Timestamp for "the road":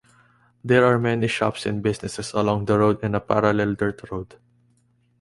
2.65-2.97